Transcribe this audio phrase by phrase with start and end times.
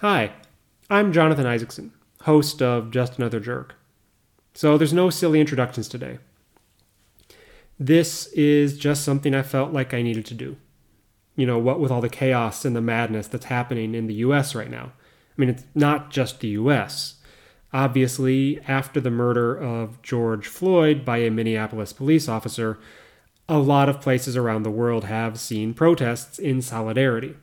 [0.00, 0.32] Hi,
[0.88, 1.92] I'm Jonathan Isaacson,
[2.22, 3.74] host of Just Another Jerk.
[4.54, 6.20] So there's no silly introductions today.
[7.78, 10.56] This is just something I felt like I needed to do.
[11.36, 14.54] You know, what with all the chaos and the madness that's happening in the US
[14.54, 14.92] right now.
[14.94, 17.16] I mean, it's not just the US.
[17.70, 22.78] Obviously, after the murder of George Floyd by a Minneapolis police officer,
[23.50, 27.36] a lot of places around the world have seen protests in solidarity.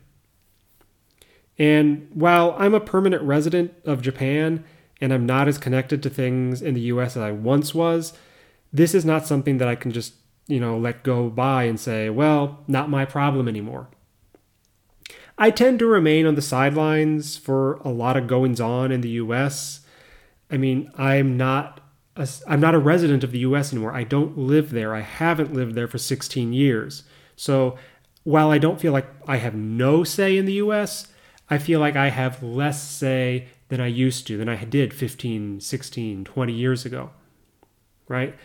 [1.59, 4.63] And while I'm a permanent resident of Japan
[5.01, 8.13] and I'm not as connected to things in the US as I once was,
[8.71, 10.13] this is not something that I can just,
[10.47, 13.87] you know, let go by and say, well, not my problem anymore.
[15.37, 19.09] I tend to remain on the sidelines for a lot of goings on in the
[19.09, 19.81] US.
[20.49, 21.81] I mean, I'm not
[22.15, 23.93] a, I'm not a resident of the US anymore.
[23.93, 24.95] I don't live there.
[24.95, 27.03] I haven't lived there for 16 years.
[27.35, 27.77] So,
[28.23, 31.07] while I don't feel like I have no say in the US,
[31.49, 35.59] I feel like I have less say than I used to, than I did 15,
[35.59, 37.11] 16, 20 years ago.
[38.07, 38.35] Right?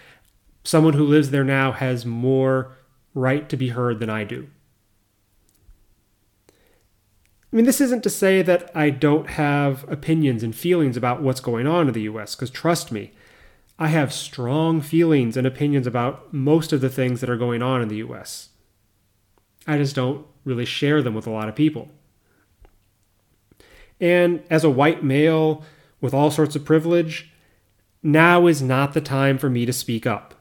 [0.65, 2.77] Someone who lives there now has more
[3.15, 4.49] right to be heard than I do.
[7.53, 11.41] I mean, this isn't to say that I don't have opinions and feelings about what's
[11.41, 13.13] going on in the US, because trust me,
[13.79, 17.83] I have strong feelings and opinions about most of the things that are going on
[17.83, 18.51] in the US.
[19.67, 21.91] I just don't really share them with a lot of people.
[24.03, 25.63] And as a white male
[26.01, 27.31] with all sorts of privilege,
[28.03, 30.35] now is not the time for me to speak up.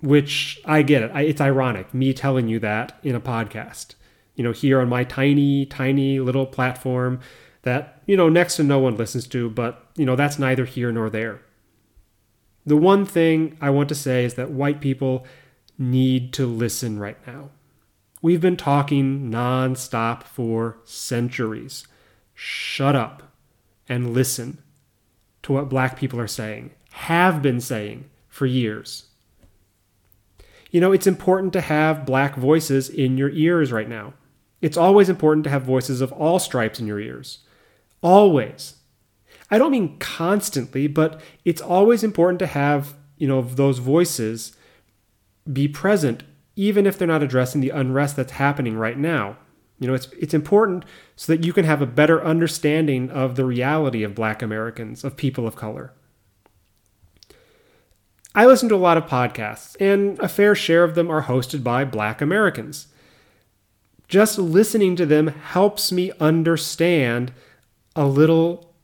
[0.00, 1.12] Which I get it.
[1.14, 3.94] it's ironic, me telling you that in a podcast.
[4.34, 7.20] You know, here on my tiny, tiny little platform
[7.60, 10.90] that, you know, next to no one listens to, but, you know, that's neither here
[10.90, 11.42] nor there.
[12.64, 15.26] The one thing I want to say is that white people
[15.78, 17.50] need to listen right now.
[18.22, 21.86] We've been talking nonstop for centuries
[22.44, 23.22] shut up
[23.88, 24.58] and listen
[25.44, 29.04] to what black people are saying, have been saying for years.
[30.72, 34.14] You know, it's important to have black voices in your ears right now.
[34.60, 37.38] It's always important to have voices of all stripes in your ears.
[38.02, 38.74] Always.
[39.48, 44.56] I don't mean constantly, but it's always important to have, you know, those voices
[45.52, 46.24] be present
[46.56, 49.36] even if they're not addressing the unrest that's happening right now.
[49.82, 50.84] You know, it's it's important
[51.16, 55.16] so that you can have a better understanding of the reality of black Americans, of
[55.16, 55.92] people of color.
[58.34, 61.62] I listen to a lot of podcasts, and a fair share of them are hosted
[61.64, 62.86] by black Americans.
[64.08, 67.32] Just listening to them helps me understand
[67.96, 68.74] a little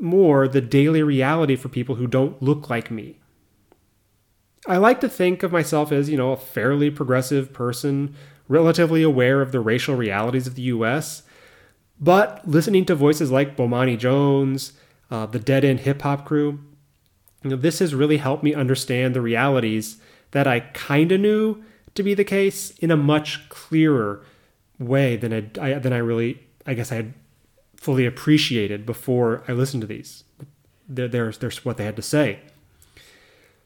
[0.00, 3.18] more the daily reality for people who don't look like me.
[4.66, 8.14] I like to think of myself as, you know, a fairly progressive person
[8.48, 11.22] relatively aware of the racial realities of the US,
[12.00, 14.72] but listening to voices like Bomani Jones,
[15.10, 16.60] uh, the Dead End Hip Hop crew,
[17.42, 19.98] you know, this has really helped me understand the realities
[20.30, 21.62] that I kind of knew
[21.94, 24.24] to be the case in a much clearer
[24.78, 27.14] way than I, than I really I guess I had
[27.76, 30.24] fully appreciated before I listened to these.
[30.88, 32.40] There's there's what they had to say.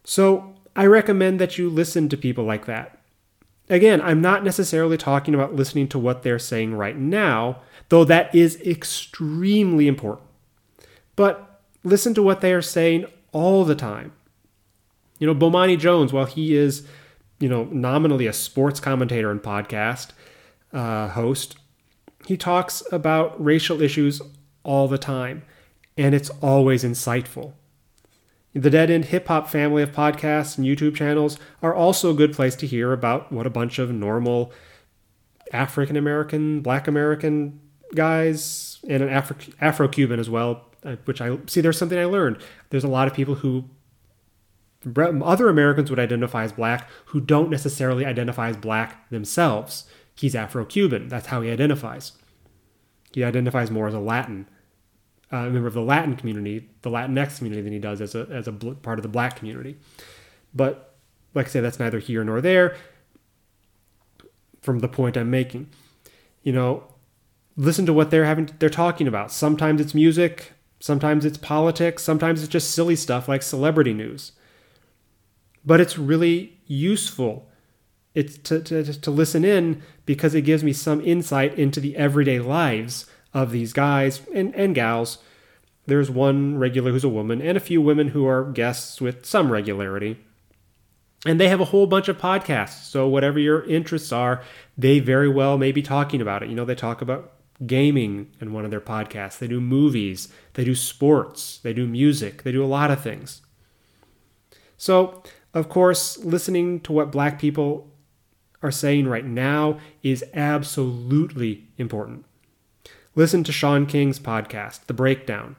[0.04, 2.98] So I recommend that you listen to people like that.
[3.68, 8.32] Again, I'm not necessarily talking about listening to what they're saying right now, though that
[8.34, 10.28] is extremely important.
[11.16, 14.12] But listen to what they are saying all the time.
[15.18, 16.86] You know, Bomani Jones, while he is,
[17.40, 20.10] you know, nominally a sports commentator and podcast
[20.72, 21.56] uh, host,
[22.26, 24.20] he talks about racial issues
[24.62, 25.42] all the time,
[25.96, 27.54] and it's always insightful.
[28.56, 32.32] The Dead End Hip Hop family of podcasts and YouTube channels are also a good
[32.32, 34.50] place to hear about what a bunch of normal
[35.52, 37.60] African American, Black American
[37.94, 39.10] guys, and an
[39.60, 42.38] Afro Cuban as well, uh, which I see there's something I learned.
[42.70, 43.68] There's a lot of people who
[44.96, 49.84] other Americans would identify as black who don't necessarily identify as black themselves.
[50.14, 51.08] He's Afro Cuban.
[51.08, 52.12] That's how he identifies.
[53.12, 54.48] He identifies more as a Latin
[55.36, 58.26] Uh, a member of the Latin community, the Latinx community, than he does as a
[58.30, 59.76] as a bl- part of the Black community.
[60.54, 60.94] But
[61.34, 62.74] like I say, that's neither here nor there.
[64.62, 65.68] From the point I'm making,
[66.42, 66.84] you know,
[67.54, 69.30] listen to what they're having they're talking about.
[69.30, 74.32] Sometimes it's music, sometimes it's politics, sometimes it's just silly stuff like celebrity news.
[75.66, 77.50] But it's really useful
[78.14, 82.38] it's to, to, to listen in because it gives me some insight into the everyday
[82.38, 83.04] lives
[83.34, 85.18] of these guys and, and gals.
[85.86, 89.52] There's one regular who's a woman, and a few women who are guests with some
[89.52, 90.18] regularity.
[91.24, 92.84] And they have a whole bunch of podcasts.
[92.84, 94.42] So, whatever your interests are,
[94.76, 96.48] they very well may be talking about it.
[96.48, 97.32] You know, they talk about
[97.64, 99.38] gaming in one of their podcasts.
[99.38, 103.42] They do movies, they do sports, they do music, they do a lot of things.
[104.76, 105.22] So,
[105.54, 107.90] of course, listening to what black people
[108.62, 112.24] are saying right now is absolutely important.
[113.18, 115.56] Listen to Shaun King's podcast, The Breakdown.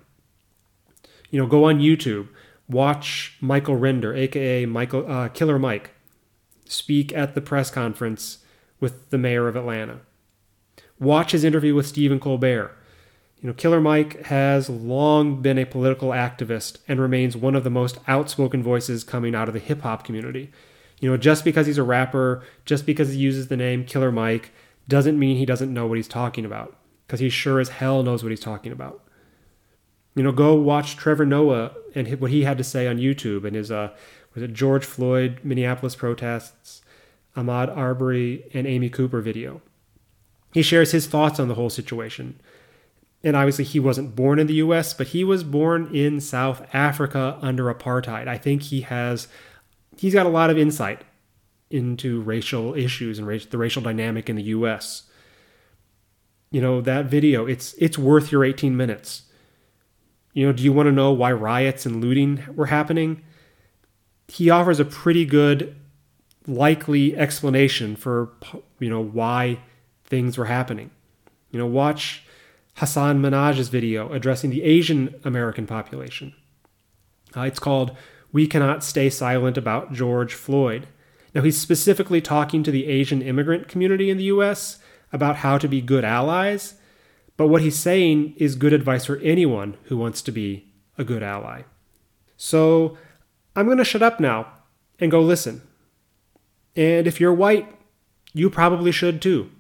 [1.32, 2.28] You know, go on YouTube,
[2.70, 5.90] watch Michael Render, aka Michael uh, Killer Mike,
[6.66, 8.46] speak at the press conference
[8.80, 10.02] with the mayor of Atlanta.
[11.00, 12.78] Watch his interview with Stephen Colbert.
[13.42, 17.72] You know, Killer Mike has long been a political activist and remains one of the
[17.72, 20.52] most outspoken voices coming out of the hip hop community.
[21.00, 24.52] You know, just because he's a rapper, just because he uses the name Killer Mike,
[24.88, 26.76] doesn't mean he doesn't know what he's talking about,
[27.08, 29.02] because he sure as hell knows what he's talking about.
[30.16, 33.56] You know, go watch Trevor Noah and what he had to say on YouTube and
[33.56, 33.96] his uh,
[34.34, 36.82] was it George Floyd Minneapolis protests,
[37.36, 39.62] Ahmaud Arbery and Amy Cooper video.
[40.54, 42.40] He shares his thoughts on the whole situation.
[43.24, 47.38] And obviously, he wasn't born in the US, but he was born in South Africa
[47.42, 48.28] under apartheid.
[48.28, 49.28] I think he has,
[49.98, 51.02] he's got a lot of insight
[51.70, 55.07] into racial issues and the racial dynamic in the US.
[56.50, 59.24] You know, that video, it's, it's worth your 18 minutes.
[60.34, 63.24] You know, do you want to know why riots and looting were happening?
[64.28, 65.76] He offers a pretty good,
[66.46, 68.34] likely explanation for,
[68.80, 69.60] you know, why
[70.06, 70.92] things were happening.
[71.52, 72.24] You know, watch
[72.76, 76.34] hassan Minhaj's video addressing the Asian American population.
[77.36, 77.96] Uh, it's called
[78.32, 80.88] We Cannot Stay Silent About George Floyd.
[81.34, 84.80] Now, he's specifically talking to the Asian immigrant community in the US
[85.12, 86.76] about how to be good allies,
[87.38, 91.24] but what he's saying is good advice for anyone who wants to be a good
[91.24, 91.64] ally.
[92.36, 92.98] So,
[93.56, 94.52] I'm going to shut up now
[95.00, 95.62] and go listen.
[96.76, 97.68] And if you're white,
[98.34, 99.50] you probably should too.